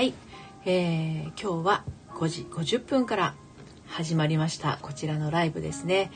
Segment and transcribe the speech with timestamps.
[0.00, 0.14] はい、
[0.64, 3.34] えー、今日は5時50分から
[3.86, 4.78] 始まりました。
[4.80, 6.10] こちらのライブですね、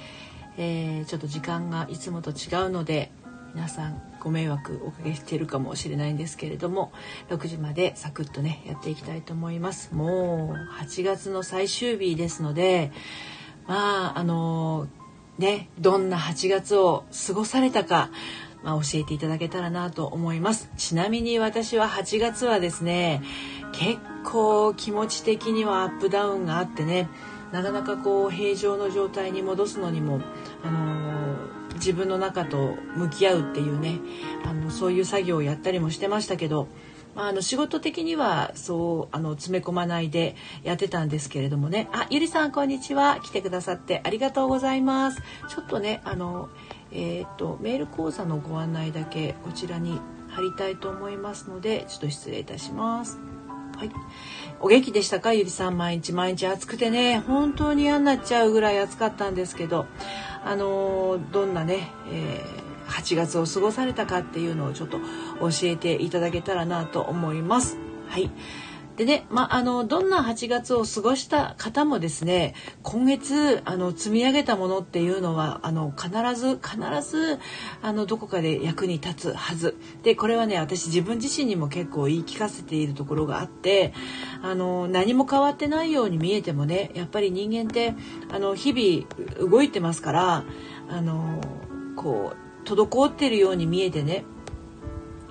[0.57, 3.13] えー、ちょっと時間がいつもと違うので
[3.55, 6.95] 皆さんご迷惑おかけしてるかもしれないんですけれども
[7.29, 9.93] 6時までサクッとねやっていきたいと思います。
[9.93, 12.91] もう8月の最終日ですので
[13.67, 14.89] まああの
[15.37, 18.09] ねどんな8月を過ごされたか
[18.65, 20.71] まあ、教えていただけたらなと思います。
[20.79, 23.23] ちなみに私は8月はですね
[23.79, 27.09] 結構気持ち的にはアップダウンがあってね。
[27.53, 30.21] なかなかこう平常の状態に戻すのにも、
[30.65, 34.01] あのー、自分の中と向き合うっていうね。
[34.45, 36.69] あのそういう作業をやったりもしてましたけど、
[37.15, 41.89] まあ、あの仕事的にはそうあの詰め込まないでやってたんですけれどもね。
[41.93, 43.21] あゆりさんこんにちは。
[43.21, 45.21] 来てくださってありがとうございます。
[45.49, 46.49] ちょっとねあの
[46.97, 53.34] えーと、メール講座のご案内だけこちらに貼りたいと思いますのでちょっと失礼いたします。
[53.85, 53.93] はい、
[54.61, 55.35] お元気でしたか？
[55.35, 57.19] ゆりさん毎日毎日暑くてね。
[57.19, 59.87] 本当に嫌になっちゃうぐらい暑かったんですけど。
[60.47, 64.99] あのー、どんなね、えー、8月を過ごされたかっていうのをちょっと
[65.41, 67.79] 教えていただけたらなと思います。
[68.09, 68.31] はい。
[68.97, 77.41] でね、まあ、あのどんな8月を過ごした方もですね今月あの積み上げたものっていうのはあの必ず必ず
[77.83, 79.77] あのどこかで役に立つはず。
[80.03, 83.93] でこれはね私自分自身にも結構言い聞かせているところがあって
[84.43, 87.95] あの何も変わってないように見えてもねやっぱり人間って
[88.31, 90.45] あの日々動いてますから
[90.89, 91.41] あの
[91.97, 94.25] こう滞ってるように見えてね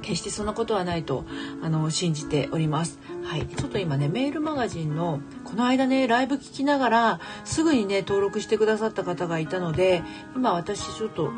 [0.04, 1.26] 決してそんなことはないと
[1.64, 3.00] あの信じております。
[3.24, 10.04] はい、ちょっと今ねメールマガジンのこの間ねライブ聞きながらすぐにね登録してくださった方がいたので
[10.36, 11.34] 今私ちょっとこう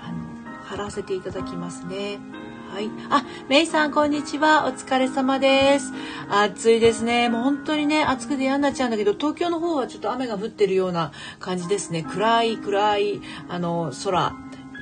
[0.00, 2.18] あの貼らせていただきますね。
[2.72, 2.88] はい。
[3.10, 4.64] あ、メイさん、こんにちは。
[4.64, 5.92] お疲れ様です。
[6.30, 7.28] 暑いですね。
[7.28, 12.04] もう本当にね、暑くて嫌になっちゃうんだけど、東京の方はちょっと雨が降ってるような感じですね。
[12.04, 14.36] 暗い、暗い、あの、空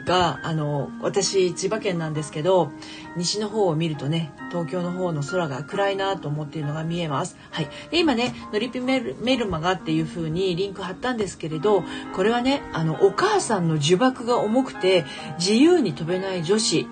[0.09, 2.73] があの私千葉県なんですけど
[3.17, 7.37] 西の方を見るとね東京の方の空が暗いなと思っているのが見えます。
[7.51, 11.85] はい、で今ねのりぴメルメルマガっていう風にリンク貼ったんですけれど
[12.17, 15.05] これはねあのお母さんの呪縛が重くて
[15.39, 16.87] 自由に飛べない女子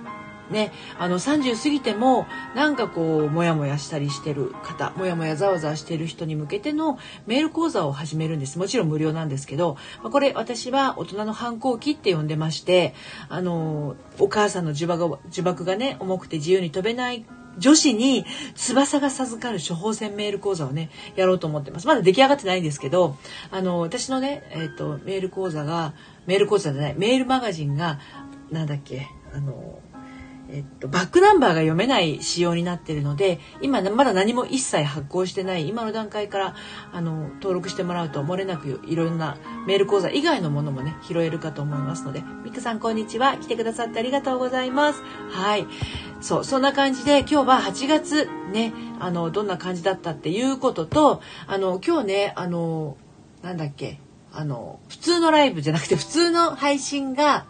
[0.51, 8.59] ね、あの30過ぎてもなんかこうモヤモヤしたりしてる方モヤモヤざわざわしてる人に向けてのメール講座を始めるんです。
[8.59, 12.95] もちろん無料なんですけどこれ私は大人の反抗期って呼んでまして
[13.29, 17.25] あのお母さんの呪縛が呪縛がね重くて自由に飛べない
[17.59, 18.25] 女子に
[18.55, 21.87] 翼が授かる処方箋メール講座をねやろうと思ってます。
[21.87, 23.17] まだ出来上がってないんですけど
[23.51, 25.95] あの私のね、えーと、メール講座が
[26.27, 27.99] メール講座じゃないメールマガジンが
[28.51, 29.81] なんだっけあの
[30.49, 36.55] えっと、バックナンバーが読めない仕様になってるので今まだ何も一切発行してない今の段階から
[36.93, 43.37] あの登録してもらうと漏れなくいろんなメール講座以外のものもね拾えるかと思いますのでミクさんこんにちは。
[43.37, 45.03] 来てくださってありがとうございます。
[45.31, 45.67] はい。
[46.21, 52.97] そうそんな感じで今日は8月ねあのどんな感じだったっていうこととあの今日ねあの
[53.43, 54.01] なんだっけ
[54.33, 57.47] あの普通のライブじゃなくて普通の配信が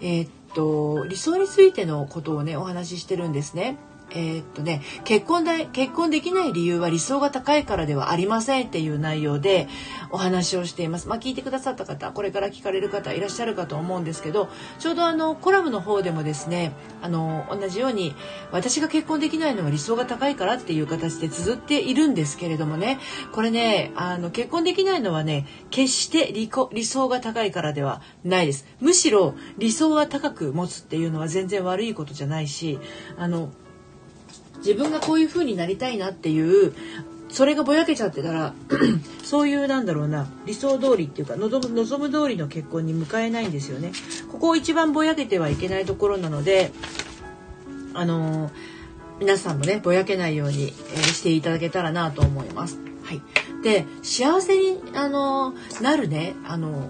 [0.00, 3.76] えー、と理想についてのことをねお話ししてるんですね。
[4.10, 9.68] えー、っとね結婚で結婚できない理由は理想が高いからではありませんっていう内容で
[10.10, 11.08] お話をしています。
[11.08, 14.48] まあ、聞いてくださった方これから聞かれる方いらっしゃるかと思うんですけど
[14.78, 18.14] ちょうどあのコラムの方でもですねあの同じように
[18.50, 22.98] 私が結婚できないのは理想が高いからっていう形で綴っているんですけれどもね
[23.32, 28.66] これねあの結婚できないのはね決して理理想が高いからではないです。
[28.80, 32.78] むしろ理想は高く持つっていうのは全然悪いことじゃないし
[33.16, 33.50] あの
[34.58, 36.74] 自分がこういう風になりたいなっていう
[37.28, 38.54] それがぼやけちゃってたら
[39.22, 43.92] そういうなんだろうな理想通りっていうか望む望む通りの結婚に迎えないんですよね。
[44.32, 46.72] ここを一番ぼやけてはいけないところなので
[47.94, 48.52] あのー、
[49.20, 52.78] 皆さんもねぼやけないように、えー、していただけたらなと思います。
[53.04, 53.22] はい、
[53.62, 56.88] で幸せに、あのー、なるね、あの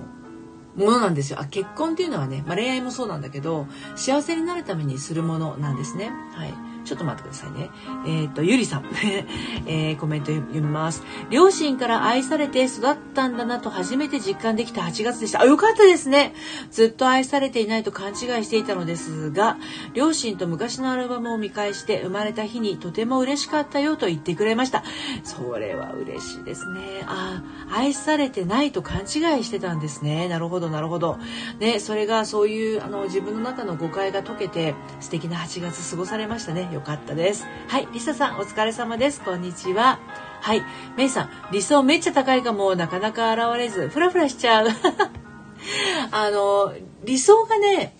[0.76, 3.66] ものなんですよあ結婚っていうのはね、まあ、恋愛もそうなんだけど
[3.96, 6.10] 幸せになるためにするものなんですね。
[6.32, 7.70] はいちょっと待ってくださいね。
[8.06, 8.84] えっ、と、ゆりさん、
[9.66, 11.02] えー、コメント読みます。
[11.30, 15.42] 両親から愛されて育ったんだなと初めて実感できた8月でした。
[15.42, 16.34] あ、よかったですね。
[16.70, 19.56] ずっと愛されていないと勘違いしていたのですが、
[19.94, 24.84] 両親と昔のアルバムを見返して生まれた日にとても嬉しかったよと言ってくれました。
[25.24, 27.04] それは嬉しいですね。
[27.06, 30.28] あ、愛されてないと勘違いしてたんですね。
[30.28, 31.18] なるほど、なるほど。
[31.58, 36.68] ね、それがそういう、あの、自分の中の誤解が解けて素敵な8月過ごされましたね。
[36.78, 37.44] よかったです。
[37.66, 39.20] はい、リサさんお疲れ様です。
[39.20, 39.98] こんにちは。
[40.40, 40.62] はい、
[40.96, 44.68] メイさん、理想めっちゃ高いかも、なかなか現れず、フラフラしちゃう。
[46.12, 46.72] あの、
[47.02, 47.97] 理想がね、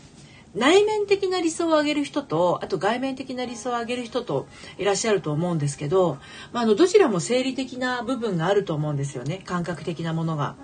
[0.55, 4.47] 内面的な理想を上げる人とあと外面的な理想を上げる人と
[4.79, 6.19] いらっしゃると思うんですけど、
[6.53, 10.57] まあ、あのどちらも生理的な部分があると思うんですよね感覚的なものが。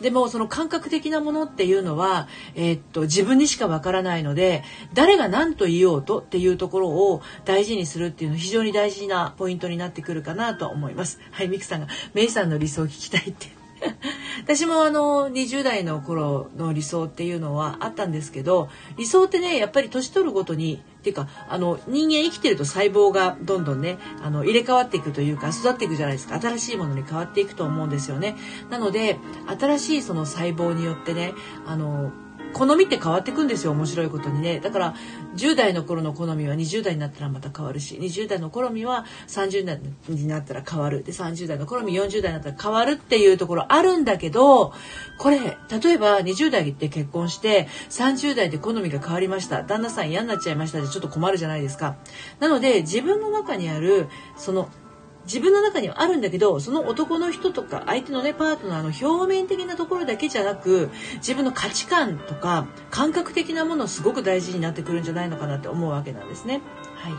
[0.00, 4.62] でもその感覚的なものっていうのは、えー、っと自分にしかわからないので
[4.94, 11.20] 誰が何と言おうとっていうところを大事にするっていうのは非常に大事なポイントになってくるかなと思います。
[11.30, 13.57] はい、ミクさんがメイさんの理想を聞きたいって
[14.42, 28.36] 私もあの20代の頃の理想っていうのはあったんですけど理想ってねやっぱり年取るごとにっていうかあの人間生きてると細胞がどんどんねあの入れ替わっていくというか育っていくじゃないですか新しいものに変わっていくと思うんですよね。
[28.70, 29.18] なので
[29.58, 31.34] 新しいその細胞によってね
[31.66, 32.12] あの
[32.52, 34.60] 好みって変わってくんですよ面白いことにね。
[34.60, 34.94] だから
[35.36, 41.04] 10代の頃の好みは20代になったらまた変わるし20代の好みは30代になったら変わる。
[41.04, 44.72] で30代の好み40代になったら変わるっていうところあるんだけど
[45.18, 49.62] これ例えば20代で結婚して30代で好みが変わりました。
[49.62, 51.96] 旦那さん嫌になっちゃいましたでちょっと困るじゃないですか。
[52.40, 54.68] なので自分の中にあるその
[55.28, 66.62] 自分の中にはあるんだけどその男の人とか相手のねパートナーの表面的なところだけじゃなく自分の価値観とか感覚的なものすごく大事になってくるんじゃないのかなって思うわけなんですね。
[66.94, 67.12] はい、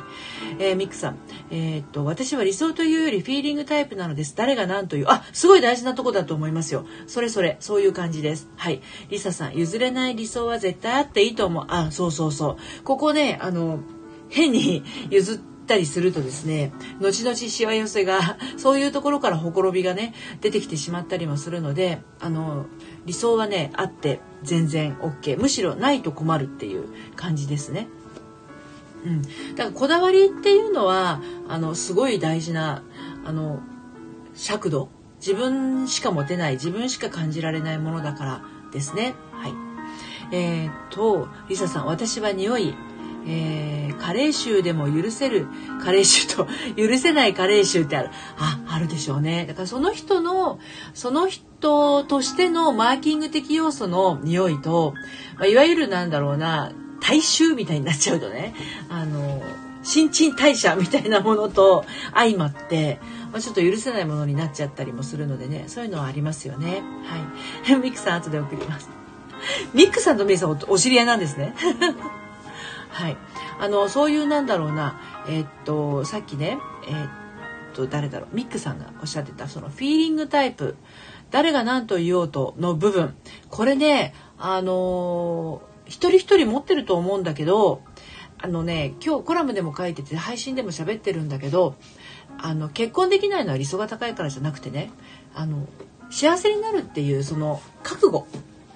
[0.59, 1.17] えー、ミックさん、
[1.51, 4.35] えー、っと私は理想というよりフィーリングタイプなのです。
[4.35, 6.85] 誰が何というあすごい大事なとこだと思いますよ。
[7.07, 8.49] それそれそういう感じです。
[8.57, 11.65] はい、リサさん譲れない理想は絶対あっていいと思う。
[11.69, 13.79] あそうそうそうここねあの
[14.29, 22.65] 変に譲ってったりするとですね後々しわ寄せが そういうところからほころびがね出てきてしまったりもするのであの
[23.05, 26.85] 理想はねあって全然 OK むしろないと困るっていう
[27.15, 27.87] 感じですね。
[29.05, 32.83] うん、だからこだわりっていうのはあのすごい大事な
[33.23, 33.61] あの
[34.33, 34.89] 尺度
[35.25, 38.41] 自分しか持てない自分しか感じられないものだから
[38.73, 39.13] ですね。
[39.31, 39.53] はい。
[40.31, 42.75] えー、とリサさん私は匂い
[43.27, 45.47] えー、加齢臭でも許せる
[45.81, 48.09] 加齢臭と 許せない加齢臭ってある。
[48.37, 49.45] ああるでしょうね。
[49.47, 50.59] だからその人の
[50.93, 54.93] その人としてのマーキング的要素の匂いと、
[55.37, 58.53] まあ、いわゆるなんだろうな体臭みたいになっちゃうとね
[58.89, 59.41] あの
[59.83, 62.99] 新陳代謝みたいなものと相まって、
[63.31, 66.83] まあ、ちょっと許せないものになっちゃったりもするのでねそういうのはありますよね。
[67.05, 67.75] はい。
[67.79, 68.89] ミックさん後で送ります。
[69.73, 71.55] ミックさんとメイさんお知り合いなんですね。
[72.89, 73.17] はい、
[73.59, 76.57] あのそういうなんだろうな、えー、っとさっきね、
[76.87, 77.09] えー、っ
[77.73, 80.75] と誰だろうミックさんがおっしゃってたそのフィーリングタイプ
[81.31, 83.15] 誰が何と言おうとの部分
[83.49, 87.81] これねあのー、一人一人持ってると思うんだけど
[88.41, 91.75] あのね今日コラムでも書いてて配信でも喋ってるんだけど
[92.37, 94.91] あの結婚できないのは理想が高いからじゃなくてね
[95.35, 95.67] あの
[96.09, 98.27] 幸せになるっていうその覚悟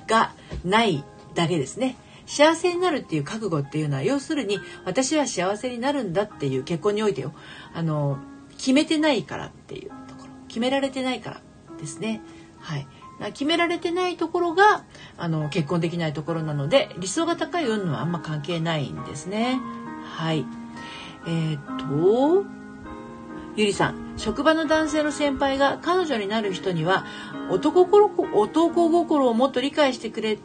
[0.07, 0.33] が
[0.63, 1.95] ないだけですね。
[2.25, 7.34] 幸せになるっていう覚悟っていうのは要するに私は幸せになるんだっていう結婚においてよ
[7.74, 8.18] あの
[8.58, 11.42] 決めてないからっていうところ決められてないから
[11.78, 12.22] ですね。
[12.60, 12.88] はい。
[13.34, 14.84] 決められてないところが
[15.18, 19.60] あの結婚できないところなので理想が高い運はあんま関係ないんですね。
[20.04, 20.46] はい。
[21.28, 22.46] えー、っと
[23.56, 24.04] ゆりさん。
[24.18, 27.06] 職場の男性の先輩が彼女になる人には
[27.50, 30.38] 男心男心をもっと理解してくれ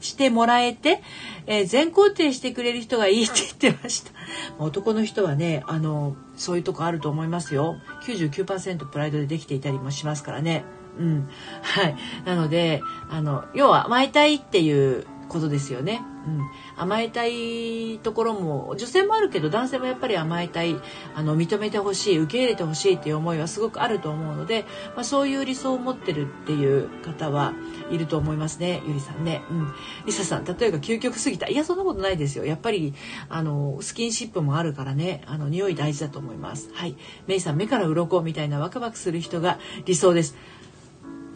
[0.00, 1.02] してもらえて、
[1.46, 4.12] えー、全肯定してくれる人がいいって言ってました。
[4.58, 7.76] 男の人はね、あの、そういうとこあると思いますよ。
[8.04, 10.64] 99%プライドでできていたりもしますからね。
[10.98, 11.28] うん。
[11.62, 11.96] はい。
[12.24, 16.02] なので、あの、要は甘えたいっていうことですよね。
[16.28, 20.76] うん、甘えたいところも女性もあるけど男性もやっぱり甘えたい
[21.14, 27.54] あの認めてほしい受け入れてほしいっていう思いはすごくあると思うので、まあ、そういう理想を持ってるっていう方は
[27.90, 29.42] いると思いますねゆりさんね。
[29.50, 29.72] うん、
[30.06, 32.94] リサさん例えば究極すぎたいやそんなことないですよやっぱり
[33.28, 36.70] あのスキンシップもあるからねあの匂い大事だと思います。
[36.74, 40.36] はいメイさん目から鱗みたいなワクワクする人が理想です。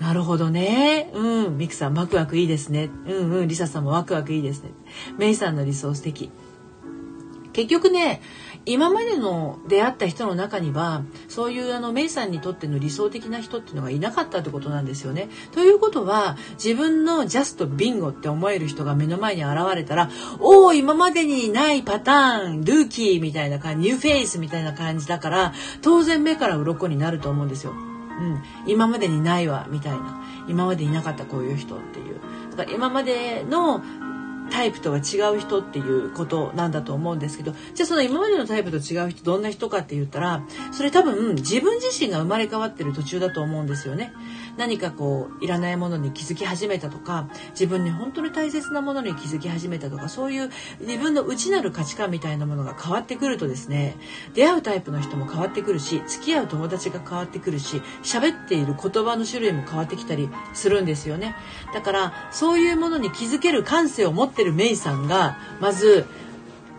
[0.02, 1.12] なるほどね。
[1.14, 1.58] うん。
[1.58, 2.90] ミクさん、ワクワクいいですね。
[3.06, 3.48] うんうん。
[3.48, 4.72] リサさんもワクワクいいですね。
[5.16, 6.32] メイさんの理想素敵。
[7.52, 8.20] 結局ね、
[8.66, 15.28] 今までの出会った人の中にはそういうあのメイさんにとっての理想的な人っていうのがいなかったってことなんですよね。
[15.52, 27.91] ということは自分のジャストビンゴって思える人が目の前に現れたらおお今までにないパターンルーキーみたいな感じニューフェイスみたいな感じだから当然目から鱗になると思うんですよ。
[28.20, 30.22] うん、今までにないわみたいな。
[30.48, 32.20] 今までいなかったこういう人っていう。
[32.50, 33.82] だから今までの
[34.50, 44.12] タイプとは違う人っていうことなんだと思うんですけどじゃあその今までのタイプと違う人どんな人かって言ったらそれ多分自分自身が生まれ変わってる途中だと思うんですよね。
[44.56, 53.96] 何かこういらないものに気づき始めたとか自分に本当に大切なものに気づき始めたとかそういう自分の内なる価値観みたいなものが変わってくるとですね
[54.34, 61.34] 出会うタイプの人も変わってくるし付き合う友達が変わってくるし喋っている言葉の種類も変わってきたりするんですよね
[61.72, 66.06] だからそういうものに気づける感性を持ってるメイさんがまず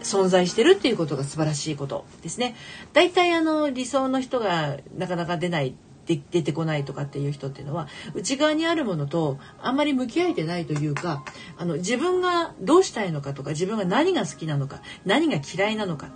[0.02, 2.56] 存在してるっていうことが素晴らしいことですね。
[2.92, 11.24] 大体あの理想の人がなかなか出ないで出てこないとかっていう人っていうのは内側にあるものとあんまり向き合えてないというか
[11.58, 16.10] あの自分がどうしたいのかとか自分が何が好きなのか何が嫌いなのか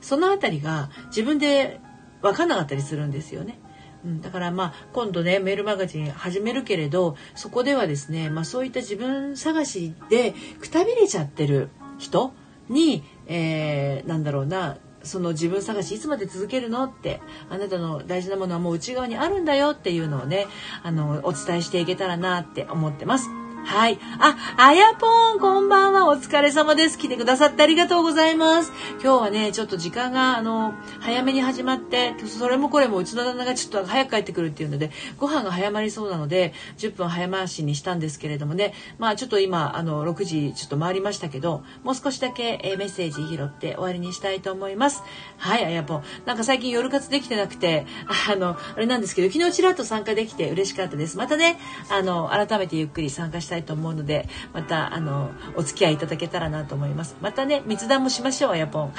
[0.00, 1.80] その辺りが自分で
[2.22, 3.58] 分かんなかったりするんですよね。
[4.04, 12.32] うん、だからまあ今度ねメールマガジン始めるけれどそこではですね、まあ、そういった自分探しでくたびれちゃってる人
[12.68, 17.20] に、えー、なんだろうなその自分探しいつまで続けるのって
[17.50, 20.46] あなたの大事なものはもう内側にあるんだよっていうのをね
[20.82, 23.43] あのお伝えしていけたらなって思ってます。
[23.64, 23.98] はい。
[24.18, 26.06] あ、あやぽん、こんばんは。
[26.06, 26.98] お疲れ様です。
[26.98, 28.70] 来てくださってありがとうございます。
[29.02, 45.02] 今日はね、ちょっと時間が、あの、早めに始まって、それもこれもうちの旦那がちょっと早く帰ってくるっていうので、ご飯が早まりそうなので、10分早回しにしたんですけれどもね、まあちょっと今、あの、6時ちょっと回りましたけど、もう少しだけ、えメッセージ拾って終わりにしたいと思います。
[45.38, 46.04] はい、あやぽん。
[46.26, 47.86] なんか最近夜活できてなくて、
[48.30, 51.16] あの、あれなんですけど、昨日ちらっと参加できて嬉しかったです。
[51.16, 51.56] またね、
[51.88, 58.92] あの、改めてゆっくり参加したいと思うのでまたあのお付き合いいただけたらなと思いますまたね密談もしましょうあやぽん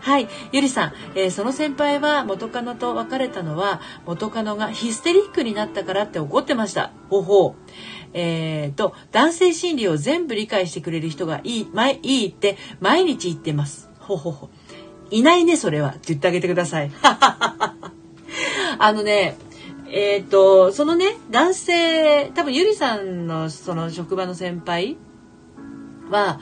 [0.00, 7.70] はいゆりさん、えー、その先輩は元カノと別れたのは元カノがヒステリックになったからって怒ってましたほほう
[8.16, 11.68] えーと、男性心理を全部理解してくれる人がいい、
[12.02, 13.90] いいって毎日言ってます。
[13.98, 14.50] ほほほ。
[15.10, 15.90] いないね、それは。
[15.90, 16.92] って言ってあげてください。
[18.78, 19.36] あのね、
[19.96, 24.96] えっ、ー、とそのね男性多分ゆりさんのその職場の先輩
[26.10, 26.40] は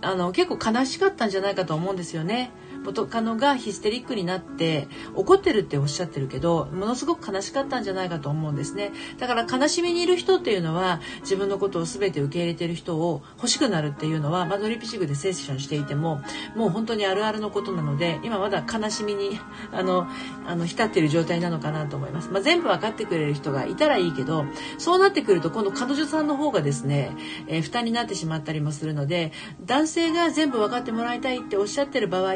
[0.00, 2.50] あの結構悲しかったんじゃないかと思うんですよね。
[2.84, 8.92] 元カノがヒステリックになって怒ってるっておっしゃってるけどものすごく悲しかったんじゃないかと思うんですね。
[9.18, 16.20] だから悲しみにいる人っていうのは自分のことを全て受け入れてる人を欲しくなるっていうのはマドリピシグでセッションしていても
[16.54, 19.38] もう本当にあるあるのことなので今まだ悲しみに
[19.72, 20.06] あの
[20.46, 24.44] あの浸ってる状態なのかなと思います、まあ、全部分かってくれる人がいたらいいけど
[24.78, 29.32] そうなってくると今度彼女さんの方がですね、えー、負担になってしまったりもするので
[29.64, 32.34] 男性が全部分かってもらいたいっておっしゃってる場合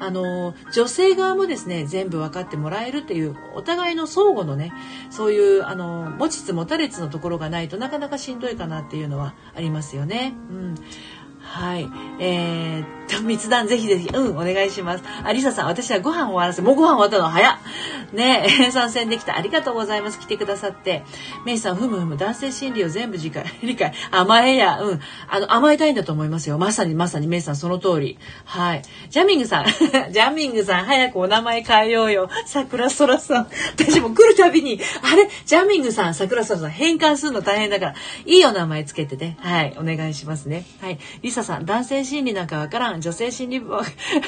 [0.00, 4.72] あの女性側もですね全部分かってもらえるっていうお互いの相互のね
[5.10, 10.34] そういうあの持ちつ持たれつのところがないとなかなかしんどいかなっていうのはありますよね。
[10.50, 10.74] うん
[11.40, 11.88] はい。
[12.20, 15.04] えー、 密談ぜひぜひ、うん、お願いします。
[15.24, 17.58] あ、りささん、私はご飯終わらせ、もうご飯終わったの早。
[18.12, 19.36] ねえ、参戦できた。
[19.36, 20.18] ありがとうございます。
[20.18, 21.04] 来てくださって。
[21.44, 23.92] メイさん、ふむふむ、男性心理を全部理解、 理解。
[24.10, 25.00] 甘えや、うん。
[25.28, 26.58] あの、甘えたいんだと思いますよ。
[26.58, 28.18] まさにまさに、メイさん、その通り。
[28.44, 28.82] はい。
[29.10, 29.66] ジャミングさん、
[30.12, 32.30] ジャミングさん、早くお名前変えようよ。
[32.46, 33.48] 桜空さん。
[33.76, 39.36] 私も来るたびに、あれ、ジャミングさん、桜空さん、変換するの大変だから、いいお名前つけてね。
[39.40, 39.74] はい。
[39.78, 40.64] お願いしますね。
[40.80, 40.98] はい。
[41.22, 42.97] リサさん、男性心理なんかわからん。
[43.00, 43.76] 女性心理部、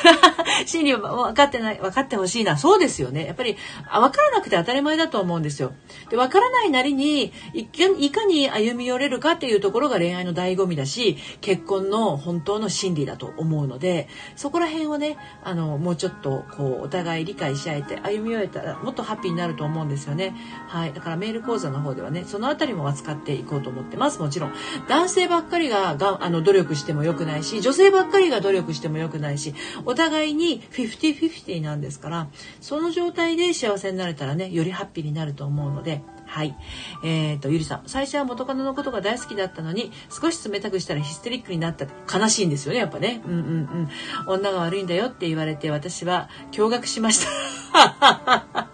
[0.67, 2.57] 心理分かってない、分かってほしいな。
[2.57, 3.27] そうですよね。
[3.27, 3.57] やっぱり、
[3.93, 5.73] 分からなくて当たり前だと思うんですよ。
[6.11, 7.67] で、分からないなりにい
[8.11, 20.35] かに歩み寄れるかっていうところが恋愛の醍醐味だし、結婚の本当の真理だと思うので、そこら辺をね、あの、もうちょっと、こう、お互い理解し合えて歩み寄れたら、もっとハッピーになると思うんですよね。
[20.69, 20.93] はい。
[20.93, 24.21] だからメール講座の方ではね、そのあたりも扱っていこうと思ってます。
[24.21, 24.53] もちろん。
[24.89, 32.29] 男性ばっかりががあの努力しても良くないし、女性ばっかりが努力しても良くないし、お互いに50-50なんですから、
[32.61, 36.57] その状態で幸せになれたらね、よりハッピーになると思うので、はい。
[37.03, 37.83] えっ、ー、と、ゆりさん。
[37.87, 41.87] 最初は元カノのことが大好きだったのに、少し冷たくしたらヒステリックになった。
[42.19, 43.21] 悲しいんですよね、やっぱね。
[43.27, 43.89] うんうんうん。
[44.27, 47.27] 女が悪いんだよって言われて、私は驚愕しまし
[47.73, 48.70] た。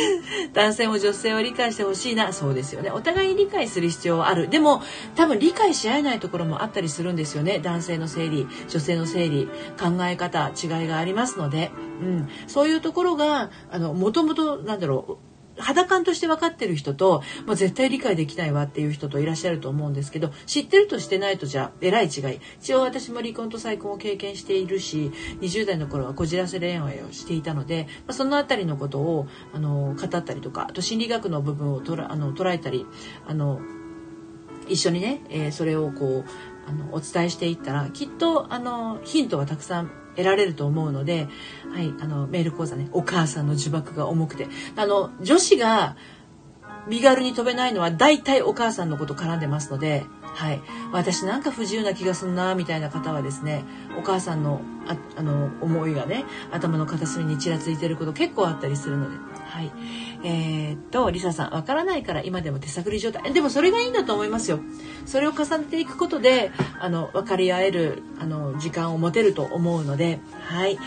[0.52, 2.32] 男性も女性を理解してほしいな。
[2.32, 2.90] そうですよね。
[2.90, 4.48] お互いに理解する必要はある。
[4.48, 4.82] でも
[5.14, 7.58] 多分理解し合えないところもあったりするんですよね。
[7.58, 9.48] 男性の生理女性の生理
[9.78, 15.25] 考え方違いがありますので、うん、そういうところがあのもともとなんだろう
[15.58, 22.40] 肌感として分かってる人と、まあ、絶対理解できないわっていう人といらっしゃると思うんですけど知ってるとしてないとじゃえらい違い。
[22.60, 32.86] 一応私も離婚と再婚を経験しているし20代の頃はこじらせ恋愛をしていたので、まあ、その辺りのことをあの語ったりとかあと心理学の部分をとらあの捉えたり
[33.26, 33.60] あの
[34.68, 41.28] 一緒にね、えー、それをこうあのお伝えしていったらきっとあのヒントはたくさん得られると思うので、
[41.72, 45.96] はい、あのメール講座ねお母さんの呪縛が重くてあの女子が
[46.86, 50.60] 身軽に飛べないのは大体お母さんのこと絡んでますので、はい、
[50.92, 53.64] 私なんか不自由な気がすんなみたいな方はですね
[53.98, 59.36] お母さんのああの思いがね頭の片隅にちらついてること結構あったりするので。
[59.56, 59.72] はい。
[60.22, 63.32] えー、っと、リサさん、わからないから今でも手探り状態。
[63.32, 64.60] でもそれがいいんだと思いますよ。
[65.06, 70.78] それを重ねていくことで、あの、分かり合える、あの、時間を持てると思うので、はい。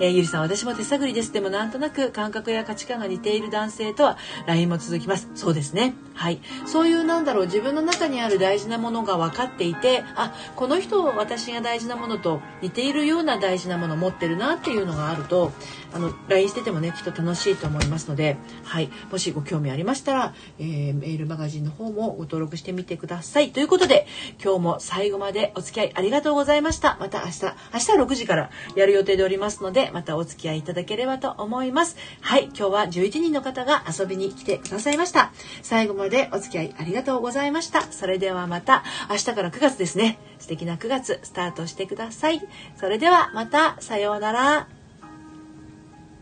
[0.00, 1.32] えー、ゆりさん私も手探りです。
[1.32, 5.28] でもなんとなく感覚や価値観が似ている男性とは LINE も続きます。
[5.34, 5.94] そうですね。
[6.14, 6.40] はい。
[6.66, 15.52] そういうなんだろう自分の中にある大事なものが分かっていてあこの人私が大事なものと似ているような大事なもの持ってるなっていうのがあると
[15.92, 18.90] あの LINE しててもねきっと楽しいと思いますのではい。
[19.10, 23.50] もしご興味ありましたら、えー、メールマガジンの方もご登録してみてください。
[23.50, 24.06] ということで
[24.42, 26.96] 今日も最後までお付き合いありがとうございました。
[27.00, 31.96] また明日明日6時からやる予定でおりますのででまたお付き合いいただければと思います。
[32.20, 35.32] はい、今日は11人の方が遊びに来てくださいました。
[35.62, 37.82] 最後までお付き合いありがとうございました。
[37.92, 40.18] それではまた明日から9月ですね。
[40.38, 42.40] 素敵な9月スタートしてください。
[42.76, 44.75] それではまたさようなら。